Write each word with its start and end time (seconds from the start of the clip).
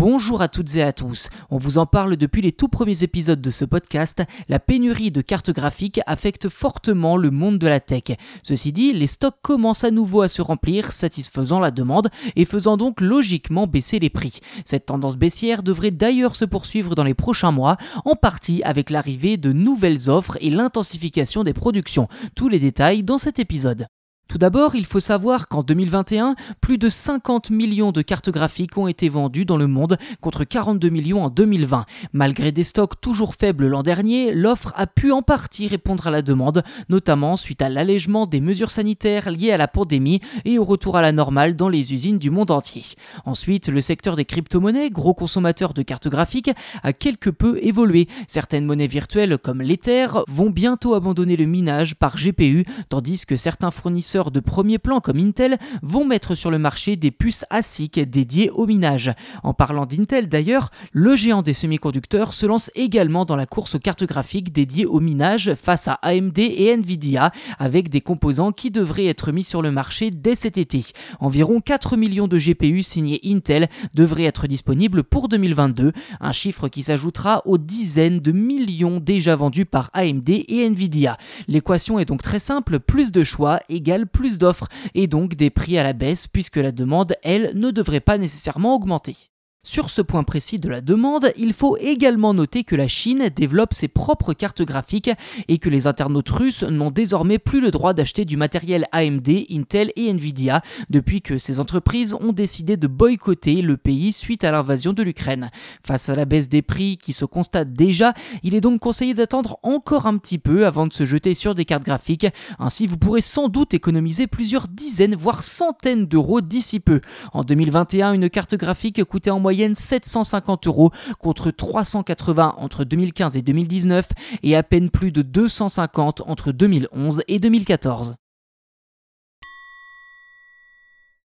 Bonjour 0.00 0.40
à 0.40 0.48
toutes 0.48 0.76
et 0.76 0.82
à 0.82 0.94
tous. 0.94 1.28
On 1.50 1.58
vous 1.58 1.76
en 1.76 1.84
parle 1.84 2.16
depuis 2.16 2.40
les 2.40 2.52
tout 2.52 2.68
premiers 2.68 3.02
épisodes 3.02 3.42
de 3.42 3.50
ce 3.50 3.66
podcast. 3.66 4.22
La 4.48 4.58
pénurie 4.58 5.10
de 5.10 5.20
cartes 5.20 5.50
graphiques 5.50 6.00
affecte 6.06 6.48
fortement 6.48 7.18
le 7.18 7.30
monde 7.30 7.58
de 7.58 7.68
la 7.68 7.80
tech. 7.80 8.16
Ceci 8.42 8.72
dit, 8.72 8.94
les 8.94 9.06
stocks 9.06 9.36
commencent 9.42 9.84
à 9.84 9.90
nouveau 9.90 10.22
à 10.22 10.28
se 10.28 10.40
remplir, 10.40 10.92
satisfaisant 10.92 11.60
la 11.60 11.70
demande 11.70 12.08
et 12.34 12.46
faisant 12.46 12.78
donc 12.78 13.02
logiquement 13.02 13.66
baisser 13.66 13.98
les 13.98 14.08
prix. 14.08 14.40
Cette 14.64 14.86
tendance 14.86 15.16
baissière 15.16 15.62
devrait 15.62 15.90
d'ailleurs 15.90 16.34
se 16.34 16.46
poursuivre 16.46 16.94
dans 16.94 17.04
les 17.04 17.12
prochains 17.12 17.52
mois, 17.52 17.76
en 18.06 18.16
partie 18.16 18.62
avec 18.62 18.88
l'arrivée 18.88 19.36
de 19.36 19.52
nouvelles 19.52 20.08
offres 20.08 20.38
et 20.40 20.48
l'intensification 20.48 21.44
des 21.44 21.52
productions. 21.52 22.08
Tous 22.34 22.48
les 22.48 22.58
détails 22.58 23.02
dans 23.02 23.18
cet 23.18 23.38
épisode. 23.38 23.86
Tout 24.30 24.38
d'abord, 24.38 24.76
il 24.76 24.86
faut 24.86 25.00
savoir 25.00 25.48
qu'en 25.48 25.64
2021, 25.64 26.36
plus 26.60 26.78
de 26.78 26.88
50 26.88 27.50
millions 27.50 27.90
de 27.90 28.00
cartes 28.00 28.30
graphiques 28.30 28.78
ont 28.78 28.86
été 28.86 29.08
vendues 29.08 29.44
dans 29.44 29.56
le 29.56 29.66
monde 29.66 29.98
contre 30.20 30.44
42 30.44 30.88
millions 30.88 31.24
en 31.24 31.30
2020. 31.30 31.84
Malgré 32.12 32.52
des 32.52 32.62
stocks 32.62 33.00
toujours 33.00 33.34
faibles 33.34 33.66
l'an 33.66 33.82
dernier, 33.82 34.32
l'offre 34.32 34.72
a 34.76 34.86
pu 34.86 35.10
en 35.10 35.22
partie 35.22 35.66
répondre 35.66 36.06
à 36.06 36.12
la 36.12 36.22
demande, 36.22 36.62
notamment 36.88 37.34
suite 37.34 37.60
à 37.60 37.68
l'allègement 37.68 38.28
des 38.28 38.40
mesures 38.40 38.70
sanitaires 38.70 39.32
liées 39.32 39.50
à 39.50 39.56
la 39.56 39.66
pandémie 39.66 40.20
et 40.44 40.60
au 40.60 40.64
retour 40.64 40.96
à 40.96 41.02
la 41.02 41.10
normale 41.10 41.56
dans 41.56 41.68
les 41.68 41.92
usines 41.92 42.20
du 42.20 42.30
monde 42.30 42.52
entier. 42.52 42.84
Ensuite, 43.24 43.68
le 43.68 43.80
secteur 43.80 44.14
des 44.14 44.26
crypto-monnaies, 44.26 44.90
gros 44.90 45.12
consommateur 45.12 45.74
de 45.74 45.82
cartes 45.82 46.06
graphiques, 46.06 46.52
a 46.84 46.92
quelque 46.92 47.30
peu 47.30 47.58
évolué. 47.64 48.06
Certaines 48.28 48.64
monnaies 48.64 48.86
virtuelles 48.86 49.38
comme 49.38 49.60
l'Ether 49.60 50.06
vont 50.28 50.50
bientôt 50.50 50.94
abandonner 50.94 51.36
le 51.36 51.46
minage 51.46 51.96
par 51.96 52.14
GPU, 52.14 52.64
tandis 52.90 53.26
que 53.26 53.36
certains 53.36 53.72
fournisseurs 53.72 54.19
de 54.28 54.40
premier 54.40 54.78
plan 54.78 55.00
comme 55.00 55.16
Intel 55.16 55.56
vont 55.82 56.04
mettre 56.04 56.34
sur 56.34 56.50
le 56.50 56.58
marché 56.58 56.96
des 56.96 57.10
puces 57.10 57.46
ASIC 57.48 57.98
dédiées 58.10 58.50
au 58.50 58.66
minage. 58.66 59.12
En 59.42 59.54
parlant 59.54 59.86
d'Intel 59.86 60.28
d'ailleurs, 60.28 60.70
le 60.92 61.16
géant 61.16 61.40
des 61.40 61.54
semi-conducteurs 61.54 62.34
se 62.34 62.44
lance 62.44 62.70
également 62.74 63.24
dans 63.24 63.36
la 63.36 63.46
course 63.46 63.76
aux 63.76 63.78
cartes 63.78 64.04
graphiques 64.04 64.52
dédiées 64.52 64.84
au 64.84 65.00
minage 65.00 65.54
face 65.54 65.88
à 65.88 65.94
AMD 66.02 66.38
et 66.38 66.76
Nvidia 66.76 67.32
avec 67.58 67.88
des 67.88 68.02
composants 68.02 68.52
qui 68.52 68.70
devraient 68.70 69.06
être 69.06 69.32
mis 69.32 69.44
sur 69.44 69.62
le 69.62 69.70
marché 69.70 70.10
dès 70.10 70.34
cet 70.34 70.58
été. 70.58 70.84
Environ 71.20 71.60
4 71.60 71.96
millions 71.96 72.28
de 72.28 72.38
GPU 72.38 72.82
signés 72.82 73.20
Intel 73.24 73.68
devraient 73.94 74.24
être 74.24 74.46
disponibles 74.46 75.04
pour 75.04 75.28
2022, 75.28 75.92
un 76.20 76.32
chiffre 76.32 76.68
qui 76.68 76.82
s'ajoutera 76.82 77.42
aux 77.46 77.58
dizaines 77.58 78.20
de 78.20 78.32
millions 78.32 79.00
déjà 79.00 79.36
vendus 79.36 79.66
par 79.66 79.90
AMD 79.92 80.28
et 80.28 80.66
Nvidia. 80.66 81.16
L'équation 81.48 81.98
est 81.98 82.04
donc 82.04 82.22
très 82.22 82.38
simple, 82.38 82.80
plus 82.80 83.12
de 83.12 83.24
choix 83.24 83.60
égale 83.68 84.06
plus 84.12 84.38
d'offres 84.38 84.68
et 84.94 85.06
donc 85.06 85.34
des 85.34 85.50
prix 85.50 85.78
à 85.78 85.82
la 85.82 85.92
baisse 85.92 86.26
puisque 86.26 86.56
la 86.56 86.72
demande, 86.72 87.14
elle, 87.22 87.52
ne 87.54 87.70
devrait 87.70 88.00
pas 88.00 88.18
nécessairement 88.18 88.74
augmenter. 88.74 89.16
Sur 89.62 89.90
ce 89.90 90.00
point 90.00 90.22
précis 90.22 90.56
de 90.56 90.70
la 90.70 90.80
demande, 90.80 91.34
il 91.36 91.52
faut 91.52 91.76
également 91.76 92.32
noter 92.32 92.64
que 92.64 92.74
la 92.74 92.88
Chine 92.88 93.28
développe 93.28 93.74
ses 93.74 93.88
propres 93.88 94.32
cartes 94.32 94.62
graphiques 94.62 95.10
et 95.48 95.58
que 95.58 95.68
les 95.68 95.86
internautes 95.86 96.30
russes 96.30 96.62
n'ont 96.62 96.90
désormais 96.90 97.38
plus 97.38 97.60
le 97.60 97.70
droit 97.70 97.92
d'acheter 97.92 98.24
du 98.24 98.38
matériel 98.38 98.86
AMD, 98.92 99.28
Intel 99.50 99.92
et 99.96 100.08
Nvidia 100.08 100.62
depuis 100.88 101.20
que 101.20 101.36
ces 101.36 101.60
entreprises 101.60 102.14
ont 102.14 102.32
décidé 102.32 102.78
de 102.78 102.86
boycotter 102.86 103.60
le 103.60 103.76
pays 103.76 104.12
suite 104.12 104.44
à 104.44 104.50
l'invasion 104.50 104.94
de 104.94 105.02
l'Ukraine. 105.02 105.50
Face 105.86 106.08
à 106.08 106.14
la 106.14 106.24
baisse 106.24 106.48
des 106.48 106.62
prix 106.62 106.96
qui 106.96 107.12
se 107.12 107.26
constate 107.26 107.74
déjà, 107.74 108.14
il 108.42 108.54
est 108.54 108.62
donc 108.62 108.80
conseillé 108.80 109.12
d'attendre 109.12 109.58
encore 109.62 110.06
un 110.06 110.16
petit 110.16 110.38
peu 110.38 110.64
avant 110.64 110.86
de 110.86 110.94
se 110.94 111.04
jeter 111.04 111.34
sur 111.34 111.54
des 111.54 111.66
cartes 111.66 111.84
graphiques. 111.84 112.26
Ainsi, 112.58 112.86
vous 112.86 112.96
pourrez 112.96 113.20
sans 113.20 113.48
doute 113.48 113.74
économiser 113.74 114.26
plusieurs 114.26 114.68
dizaines 114.68 115.14
voire 115.14 115.42
centaines 115.42 116.06
d'euros 116.06 116.40
d'ici 116.40 116.80
peu. 116.80 117.02
En 117.34 117.44
2021, 117.44 118.14
une 118.14 118.30
carte 118.30 118.54
graphique 118.54 119.04
coûtait 119.04 119.28
en 119.28 119.38
moyenne 119.38 119.49
moyenne 119.50 119.74
750 119.74 120.68
euros 120.68 120.92
contre 121.18 121.50
380 121.50 122.54
entre 122.58 122.84
2015 122.84 123.36
et 123.36 123.42
2019 123.42 124.08
et 124.44 124.54
à 124.54 124.62
peine 124.62 124.90
plus 124.90 125.10
de 125.10 125.22
250 125.22 126.22
entre 126.24 126.52
2011 126.52 127.24
et 127.26 127.40
2014. 127.40 128.14